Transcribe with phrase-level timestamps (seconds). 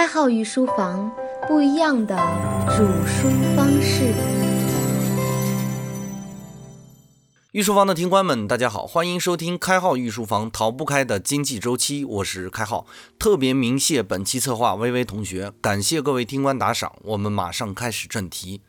[0.00, 1.12] 开号御书房，
[1.46, 2.16] 不一样的
[2.74, 4.14] 煮书方式。
[7.52, 12.86] 御书房的听官们，大家好，欢迎收听开号御书房逃不开的经济周期，我是开号。
[13.18, 16.96] 特别鸣谢本期策划微微同学，感谢各位听官打赏。
[17.02, 18.62] 我们马上开始正题。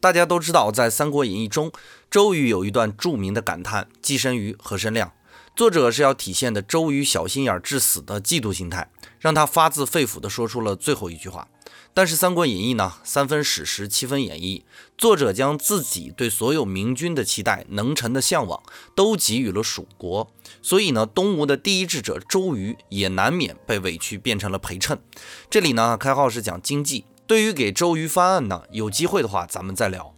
[0.00, 1.70] 大家都知道，在《三国演义》中，
[2.10, 5.12] 周瑜有一段著名的感叹：“寄生于何生亮。”
[5.56, 11.48] 作者是要体现的周瑜小心眼致死的嫉妒心态，让他发自肺腑地说出了最后一句话。
[11.92, 14.62] 但是《三国演义》呢，三分史实，七分演绎。
[14.96, 18.62] 作者将自己对所有明君的期待、能臣的向往，
[18.94, 20.30] 都给予了蜀国。
[20.62, 25.02] 所以呢，东吴的第一智者周瑜也难免被委屈变成了陪衬。
[25.50, 27.04] 这里呢，开号是讲经济。
[27.26, 30.14] 对于给周瑜翻案呢，有机会的话咱们再聊。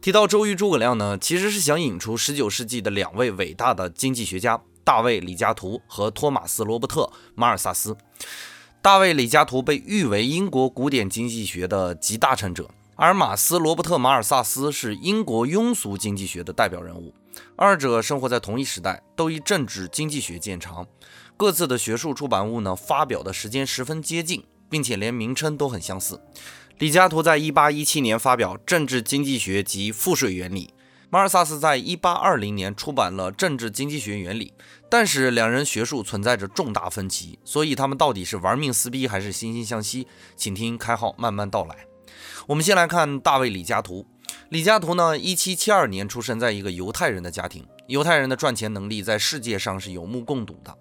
[0.00, 7.02] 提到周瑜、诸葛亮呢，其实是想引出19世纪的两位伟大的经济学家大卫·李嘉图和托马斯·罗伯特·
[7.36, 7.96] 马尔萨斯。
[8.82, 17.14] 大卫·李嘉图被誉为英国古典经济学的集大成者，而马斯·罗伯特·马尔萨斯是英国庸俗经济学的代表人物。
[17.54, 20.84] 二者生活在同一时代，都以政治经济学见长。
[21.36, 26.20] 各自的学术出版物呢，发表的时间十分接近，并且连名称都很相似。
[26.78, 30.74] 李嘉图在1817年发表《政治经济学及赋税原理》。
[31.12, 34.54] 马尔萨斯在一八二零年出版了《政治经济学原理》，
[34.88, 40.06] 但是两人学术存在着重大分歧，所以他们到底是玩命撕逼还是惺惺相惜？
[40.36, 41.74] 请听开号慢慢道来。
[42.46, 44.06] 我们先来看大卫·李嘉图。
[44.50, 50.72] 李嘉图呢，一七七二年出生在一个犹太人的家庭，犹太人的赚钱能力在世界上是有目共睹的，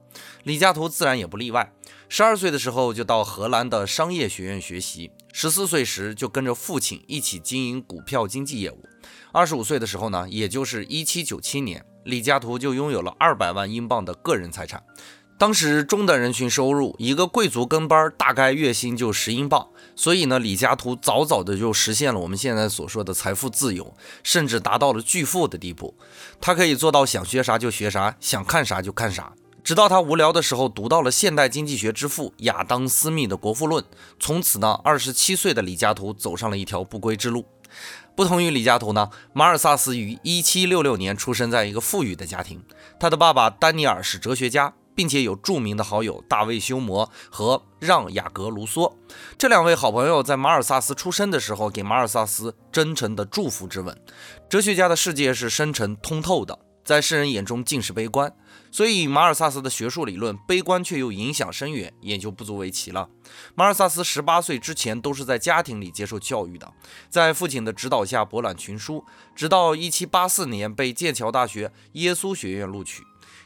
[0.43, 1.73] 李嘉图自然也不例外。
[2.07, 5.11] 十二岁的时候就到荷兰的商业学院学习，
[5.41, 8.83] 十四岁时就跟着父亲一起经营股票经纪业务。
[9.31, 14.83] 二十五岁的时候呢，也就是一七九七年，李嘉图就拥有了二百万英镑的个人财产。
[15.37, 25.95] 当时中等人群收入，一个贵族跟班大概月薪就十英镑，所以呢，李嘉图早早的就实现了我们现在所说的财富自由，甚至达到了巨富的地步。
[26.41, 29.31] 他可以做到想学啥就学啥，想看啥就看啥。
[29.63, 33.83] 直到他无聊的时候读到了现代经济学之父亚当·斯密的《国富论》，
[34.19, 37.45] 从此呢，二十七岁的李嘉图走上了一条不归之路。
[38.15, 42.61] 不同于李嘉图呢，马尔萨斯于一七六六年出生在一个富裕的家庭。
[42.99, 48.91] 他的爸爸丹尼尔是哲学家，并且有著名的好友大卫休谟和让·雅各·卢梭。
[49.37, 53.97] 这两位好朋友在马尔萨斯出生的时候，给马尔萨斯真诚的祝福之吻。
[54.49, 58.33] 哲学家的世界是深沉通透的，在世人眼中尽是悲观。
[58.71, 63.09] 所以，马尔萨斯的学术理论悲观却又影响深远，也就不足为奇了。
[63.55, 66.71] 马尔萨斯十八岁之前都是在家庭里接受教育的，
[67.09, 69.03] 在父亲的指导下博览群书，
[69.35, 73.03] 直到一七八四年被剑桥大学耶稣学院录取。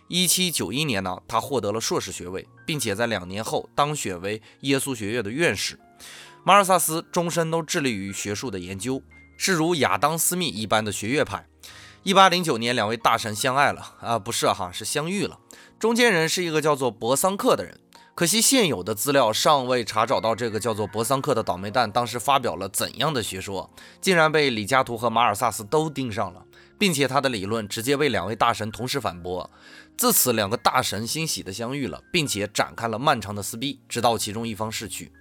[0.10, 5.80] 一七九一年呢，他获得了硕士学位，并且在两年后当选为耶稣学院的院士。
[6.44, 9.02] 马尔萨斯终身都致力于学术的研究，
[9.38, 11.48] 是如亚当·斯密一般的学院派。
[12.04, 15.40] 一八零九年，两位大神相爱了啊，不是哈，是相遇了。
[15.80, 17.80] 中间人是一个叫做博桑克的人，
[18.14, 23.70] 可惜现有的资料尚未查找到这个叫做博桑克的倒霉蛋当时发表了怎样的学说，
[24.02, 26.44] 竟然被李嘉图和马尔萨斯都盯上了，
[26.78, 29.50] 并且他的理论直接被两位大神同时反驳。
[29.98, 35.14] 自此，两个大神欣喜的相遇了，并且展开了漫长的撕逼，直到其中一方逝去。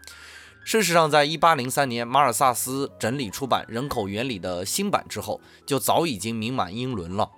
[0.65, 7.29] 事实上，在1803年，马尔萨斯整理出版《人口原理》的新版之后，就早已经名满英伦了。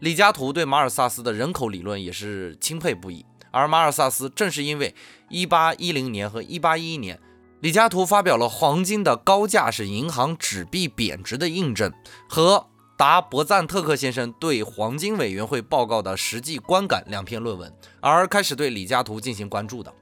[0.00, 4.94] 李嘉图对马尔萨斯的人口理论也是钦佩不已，而马尔萨斯正是因为
[5.28, 7.20] 1810年和1811年，
[7.60, 11.90] 李嘉图发表了《黄金的高价是银行纸币贬值的印证》
[12.28, 17.70] 和达伯赞特克先生对黄金委员会报告的实际观感两篇论文，
[18.00, 19.92] 而开始对李嘉图进行关注的。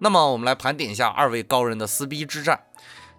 [0.00, 2.60] 那么我们来盘点一下二位高人的撕逼之战。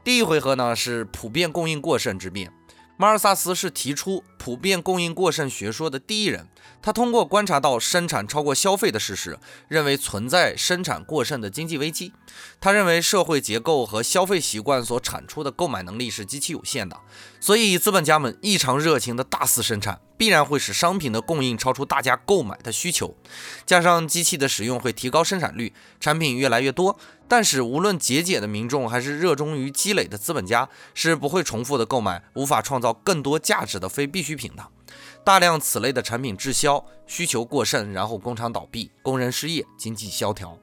[0.03, 2.51] 第一回合呢是普遍供应过剩之辩。
[2.97, 6.49] 马尔萨斯是提出普遍供应过剩学说的第一人。
[6.81, 9.37] 他通过观察到生产超过消费的事实，
[9.69, 12.13] 认为存在生产过剩的经济危机。
[12.59, 16.97] 他认为社会结构和消费习惯所产出的购买能力是极其有限的，
[17.39, 23.15] 所以资本家们异常热情的大肆生产，必然会使商品的供应超出大家购买的需求。
[23.65, 25.71] 加上机器的使用会提高生产率，
[26.01, 26.99] 产品越来越多。
[27.29, 34.67] 但是无论节俭的民众还是热衷于积累的资本家，是不会重复的购买无法创造更多价值的非必需品的。
[35.23, 40.57] 大量此类的产品滞销，需求过剩，然后工厂倒闭，工人失业，经济萧条。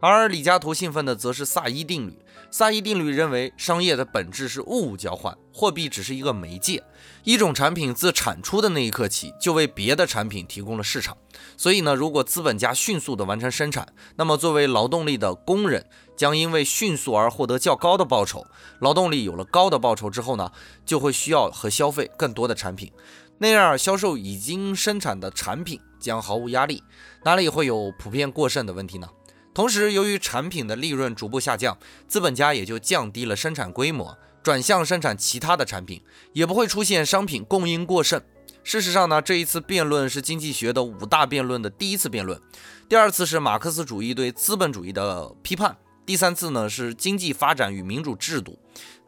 [0.00, 2.18] 而李嘉图兴奋的则是萨伊定律。
[2.50, 6.82] 萨伊定律认为，商业的本质是物物交换，货币只是一个媒介。
[7.24, 11.16] 一种产品自产出的那一刻起，就为别的产品提供了市场。
[11.56, 15.84] 所以呢，如果资本家迅速地完成生产，那么作为劳动力的工人
[16.16, 18.46] 将因为迅速而获得较高的报酬。
[18.80, 20.50] 劳动力有了高的报酬之后呢，
[20.86, 22.90] 就会需要和消费更多的产品，
[23.38, 26.82] 那样销售已经生产的产品将毫无压力，
[27.24, 29.08] 哪里会有普遍过剩的问题呢？
[29.56, 36.02] 同时，由于产品的利润逐步下降，资本家也就降低了生产规模，转向生产其他的产品，
[36.34, 38.20] 也不会出现商品供应过剩。
[38.62, 42.38] 事实上呢，这一次辩论是经济学的五大辩论的第一次辩论，
[42.86, 45.74] 第二次是马克思主义对资本主义的批判，
[46.04, 48.58] 第三次呢是经济发展与民主制度，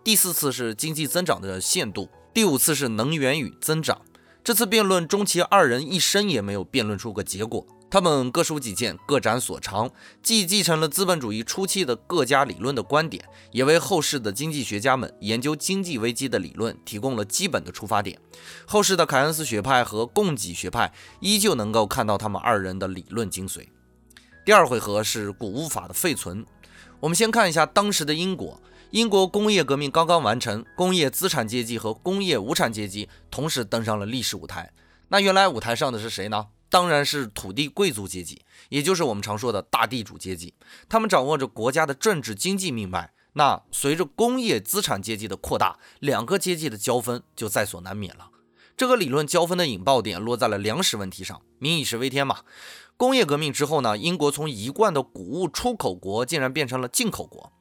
[0.03, 4.01] 第四次是经济增长的限度，第五次是能源与增长。
[4.43, 7.67] 这次辩论，终其二人一生也没有辩论出个结果。
[7.91, 9.91] 他们各抒己见，各展所长，
[10.23, 18.21] 既继承了资本主义初期的各家理论的观点，也为后世的经济学家们研究经济危机的理论提供了基本的出发点。
[18.67, 23.67] 后世的凯恩斯学派和供给学派依旧能够看到他们二人的理论精髓。
[24.45, 26.45] 第二回合是谷物法的废存。
[27.01, 28.61] 我们先看一下当时的英国。
[28.91, 34.73] 英国工业革命刚刚完成，工业资产阶级和工业无产阶级同时登上了历史舞台。
[35.09, 36.47] 那原来舞台上的是谁呢？
[36.71, 40.55] 当然是土地贵族阶级，也就是我们常说的大地主阶级。
[40.89, 43.13] 他们掌握着国家的政治经济命脉。
[43.35, 48.31] 那随着工业资产阶级的扩大，两个阶级的交锋就在所难免了。
[48.77, 51.41] 这个理论交锋的引爆点落在了粮食问题上。
[51.59, 52.41] 民以食为天嘛。
[52.97, 57.53] 工业革命之后呢，英国从一贯的谷物出口国竟然变成了进口国。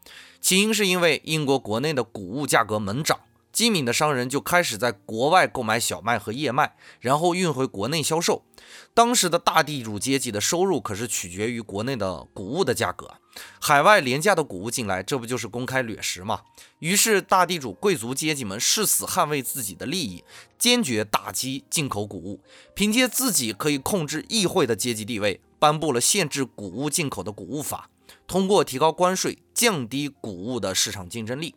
[0.42, 3.20] 起因是因为英国国内的谷物价格猛涨。
[3.58, 8.46] 机敏的商人就开始在国外购买小麦和燕麦，然后运回国内销售。
[8.94, 13.16] 当时的大地主阶级的收入可是取决于国内的谷物的价格，
[13.60, 16.42] 海外廉价的谷物进来，这不就是公开掠食吗？
[16.78, 20.24] 于是大地主贵族阶级们誓死捍卫自己的利益，
[20.60, 22.40] 坚决打击进口谷物，
[22.76, 27.90] 凭借自己可以控制议会的阶级地位，颁布了限制谷物进口的谷物法，
[28.28, 31.56] 通过提高关税，降低谷物的市场竞争力。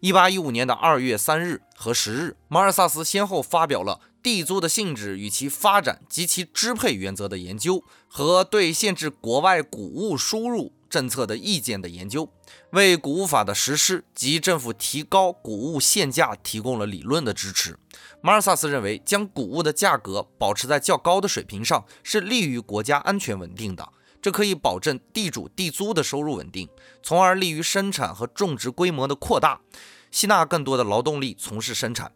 [0.00, 12.32] 一八一五年的二月三日和十日，马尔萨斯先后发表了地租的性质与其发展及其支配原则的研究和对限制国外谷物输入政策的意见的研究，
[12.70, 17.76] 为谷物法的实施及政府提高谷物限价提供了理论的支持。
[18.20, 23.88] 马尔萨斯认为，将谷物的价格保持在较高的水平上是利于国家安全稳定的。
[24.28, 26.68] 这可以保证地主地租的收入稳定，
[27.02, 29.62] 从而利于生产和种植规模的扩大，
[30.10, 32.12] 吸纳更多的劳动力从事生产。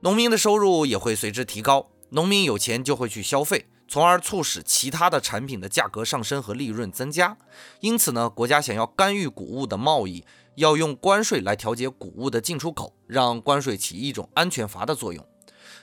[0.00, 7.36] 农民的收入也会随之提高，农民有钱就会去消费，从而促使其他的产品的价格上升和利润增加。
[7.80, 10.24] 因此呢，国家想要干预谷物的贸易，
[10.54, 15.22] 要用关税来调节谷物的进出口，让关税起一种安全阀的作用。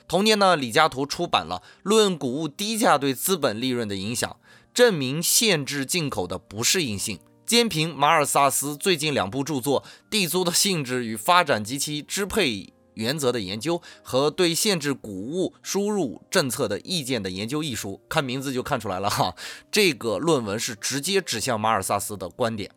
[0.08, 4.28] 同年呢，李嘉图出版了《论谷物低价对资本利润的影响》。
[4.74, 7.20] 证明限制进口的不适应性。
[7.46, 19.36] 兼凭马尔萨斯最近两部著作《地租的性质与发展及其支配原则的研究》和《对限制谷物输入政策的意见的研究》一书，看名字就看出来了哈，
[19.70, 22.72] 这个论文是直接指向马尔萨斯的观点。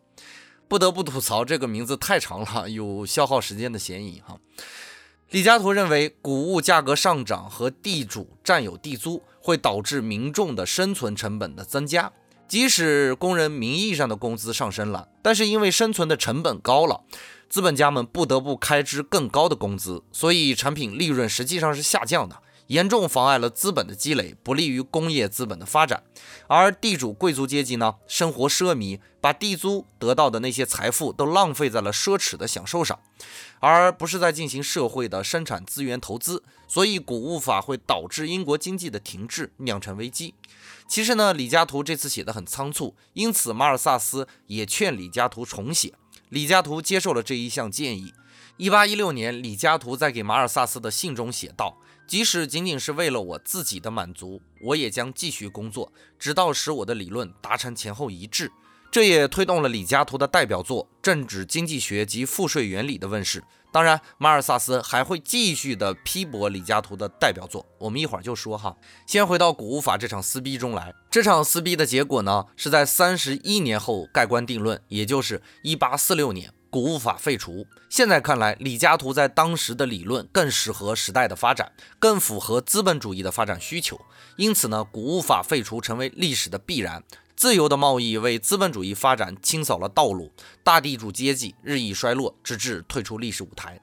[0.67, 4.37] 不得不吐槽，这个名字太长了，有消耗时间的嫌疑哈。
[5.31, 12.13] 李嘉图认为，谷物价格上涨和地主占有地租会导致民众的生存成本的增加。
[12.47, 17.01] 即使工人名义上的工资上升了，但是因为生存的成本高了，
[17.49, 22.37] 资本家们不得不开支更高的工资，所以产品利润实际上是下降的。
[22.67, 26.03] 严重妨碍了资本的积累，不利于工业资本的发展。
[26.47, 32.99] 而地主贵族阶级呢，生活奢靡，把地租得到的那些财富都浪费在了奢侈的享受上，
[33.59, 36.43] 而不是在进行社会的生产资源投资。
[36.69, 40.35] 所以，谷物法会导致英国经济的停滞，酿成危机。
[40.85, 45.93] 其实呢，李嘉图这次写的很仓促，因此马尔萨斯也劝李嘉图重写。
[46.27, 48.13] 李嘉图接受了这一项建议。
[48.57, 51.77] 一八一六年，李嘉图在给马尔萨斯的信中写道。
[52.07, 58.51] 即使仅仅是为了我自己的满足，我也将继续工作，直到使我的理论达成前后一致。
[58.89, 63.43] 这也推动了李嘉图的代表作《政治经济学及赋税原理》的问世。
[63.71, 68.75] 当然，马尔萨斯还会继续的批驳李嘉图的代表作，我们一会儿就说哈。
[69.05, 76.51] 先回到谷物法这场撕逼中来，这场撕逼的结果呢，是在三十一年后盖棺定论，也就是一八四六年。
[76.77, 77.65] 谷物法废除。
[77.89, 83.99] 现在看来，李嘉图在当时的理论更适合时代的发展，更符合资本主义的发展需求。
[84.35, 87.03] 因此呢，谷物法废除成为历史的必然。
[87.35, 90.31] 自由的贸易为资本主义发展清扫了道路，
[90.63, 93.81] 大地主阶级日益衰落，直至退出历史舞台。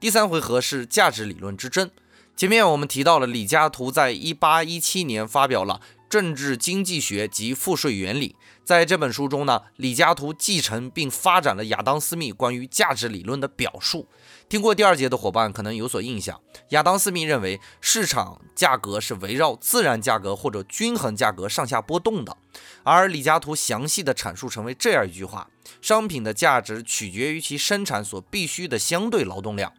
[0.00, 1.88] 第三回合是价值理论之争。
[2.34, 8.30] 前面我们提到了李嘉图在一八一七年发表了《政治经济学及赋税原理》。
[8.64, 14.08] 在这本书中呢，李嘉图继承并发展了亚当·斯密关于价值理论的表述。
[14.48, 16.40] 听过第二节的伙伴可能有所印象，
[16.70, 22.36] 亚当·斯密认为市场价格是围绕自然价格或者均衡价格上下波动的，
[22.82, 25.50] 而李嘉图详细的阐述成为这样一句话：
[25.82, 29.72] 商品的价值取决于其生产所必须的相对劳动量。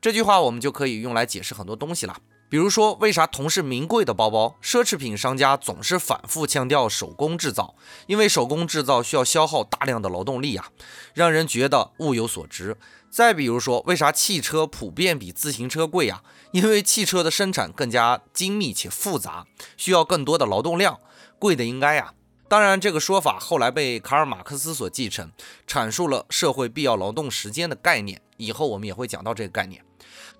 [0.00, 2.16] 这句话我们就可以用来解释很多东西了。
[2.50, 7.76] 比如说，为啥同是名贵的包包，奢侈品商家总是反复强调手工制造？
[8.08, 10.70] 因为手工制造需要消耗大量的劳动力啊，
[11.14, 12.76] 让人觉得物有所值。
[13.08, 16.24] 再比如说，为啥汽车普遍比自行车贵啊？
[16.50, 20.98] 因为汽车的生产更加精密且复杂，需要更多的劳动量，
[21.38, 22.14] 贵的应该呀。
[22.48, 25.30] 当然，这个说法后来被卡尔马克思所继承，
[25.68, 28.20] 阐述了社会必要劳动时间的概念。
[28.38, 29.84] 以后我们也会讲到这个概念。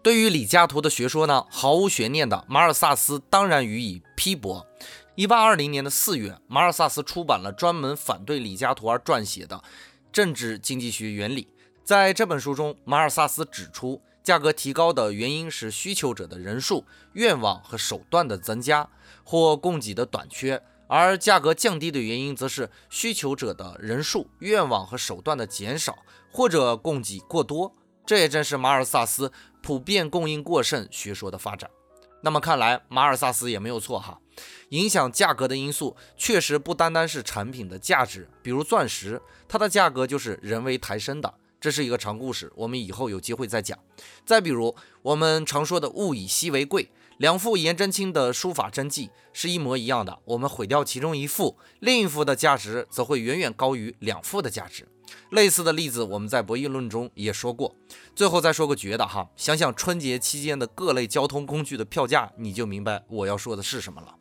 [0.03, 4.67] 对于李嘉图的学说呢，毫无悬念的，马尔萨斯当然予以批驳。
[5.15, 9.57] 一八二零年的四月，马尔萨斯出版了专门反对李嘉图而撰写的
[10.11, 11.43] 《政治经济学原理》。
[11.85, 18.89] 在这本书中，马尔萨斯指出，价格提高的原因是需求者的人数、愿望和手段的增加，
[19.23, 25.99] 或供给的短缺；而价格降低的原因，则是需求者的人数、愿望和手段的减少，
[26.33, 27.77] 或者供给过多。
[28.07, 29.31] 这也正是马尔萨斯。
[29.63, 31.71] 普遍供应过剩学说的发展，
[32.23, 34.21] 那么看来马尔萨斯也没有错哈。
[34.71, 43.79] 影响价格的因素确实不单单是产品的价值，比如钻石，它的价格就是人为抬升的，这是一个长故事，我们以后有机会再讲。
[44.25, 54.89] 再比如我们常说的物以稀为贵，两幅颜真卿的书法真迹是一模一样的，我们毁掉其中一幅，另一幅的价值则会远远高于两幅的价值。
[55.29, 57.77] 类似的例子，我们在博弈论中也说过。
[58.17, 64.15] 最后再说个绝的哈，想想春节期间的各类交通工具的票价，你就明白我要说的是什么了。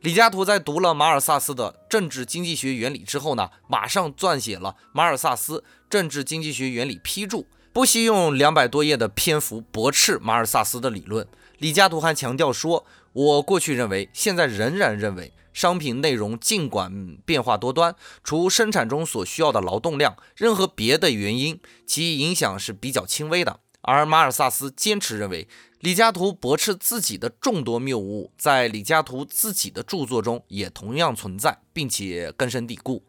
[0.00, 11.24] 李嘉图在读了马尔萨斯的《政治经济学原理》之后呢，马上撰写了《马尔萨斯政治经济学原理批注》，不惜用两百多页的篇幅驳斥马尔萨斯的理论。
[11.62, 23.60] 李嘉图还强调说：“我过去认为，现在仍然认为。”商品内容尽管变化多端，除生产中所需要的劳动量，任何别的原因，其影响是比较轻微的。
[23.82, 25.46] 而马尔萨斯坚持认为，
[25.78, 33.04] 李嘉图驳斥自己的众多谬误，在李嘉图自己的著作中也同样存在，并且根深蒂固。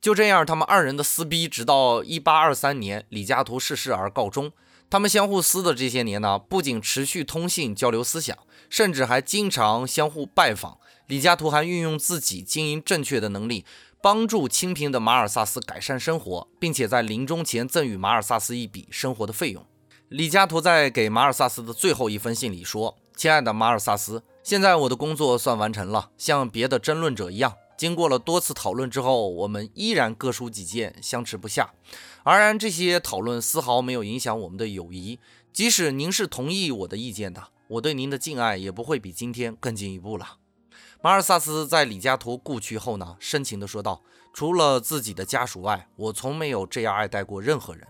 [0.00, 4.52] 就这样，他们二人的撕逼，直到一八二三年李嘉图逝世而告终。
[4.90, 8.36] 他们相互撕的这些年呢，不仅持续通信交流思想，
[8.68, 10.78] 甚至还经常相互拜访。
[11.06, 13.64] 李嘉图还运用自己经营正确的能力，
[14.02, 19.64] 帮助清贫的马尔萨斯改善生活，并且在临终前赠予马尔萨斯一笔生活的费用。
[20.08, 26.10] 李嘉图在给马尔萨斯的最后一封信里说：“亲爱的马尔萨斯，现在我的工作算完成了。
[26.18, 31.72] 像别的争论者一样，经过了多次讨论之后，我们依然各抒己见，相持不下。
[32.24, 35.18] 而然，这些讨论丝毫没有影响我们的友谊。
[35.50, 40.36] 即使您是同意我的意见的，我对您的敬爱也不会比今天更进一步了。”
[41.00, 44.02] 马尔萨斯在李嘉图故去后呢，深情地说道
[44.34, 47.88] ：“除了自己的家属外，我从没有这样爱戴过任何人。”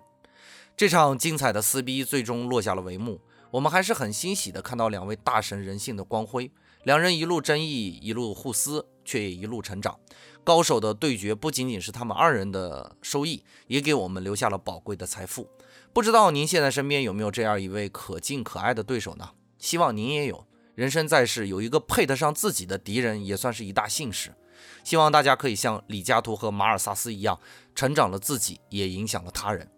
[0.78, 3.20] 这场精彩的撕逼最终落下了帷幕。
[3.50, 6.52] 我们还是很欣喜地看到两位大神人性的光辉，
[6.84, 9.98] 两人一路争议，一路互撕，却也一路成长。
[10.42, 15.48] 高手的对决不仅仅是他们二人的收益，也给我们留下了宝贵的财富。
[15.92, 19.30] 不知道您现在身边有没有这样一位可敬可爱的对手呢？
[19.58, 20.46] 希望您也有。
[20.74, 24.34] 人生在世，有一个配得上自己的敌人，也算是一大幸事。
[24.82, 27.38] 希望大家可以像李嘉图和马尔萨斯一样，
[27.74, 29.70] 成长了自己，也影响了他人。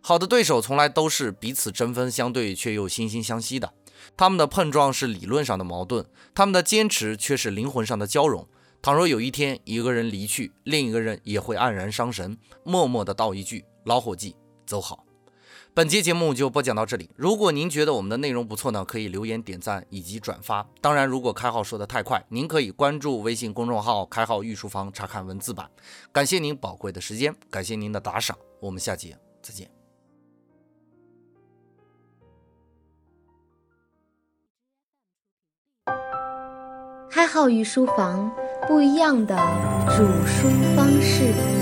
[0.00, 3.72] 好的对手从来都是彼此针锋相对，却又惺惺相惜的。
[4.16, 6.04] 他们的碰撞是理论上的矛盾，
[6.34, 8.46] 他们的坚持却是灵魂上的交融。
[8.82, 14.34] 倘若有一天一个人离去，另一个人也会黯然伤神，默默地道一句：“老伙计，
[14.66, 15.04] 走好。”
[15.72, 17.08] 本期节目就播讲到这里。
[17.14, 20.66] 如果您觉得我们的内容不错呢，可以留言点赞以及转发。
[20.80, 25.70] 当然，如果开号说的太快，您可以关注微信公众号“开号御书房”查看文字版。
[26.10, 29.79] 感谢您宝贵的时间，感谢您的打赏，我们下节再见。
[37.12, 38.30] 开号御书房，
[38.68, 39.36] 不一样的
[39.88, 41.59] 煮书方式。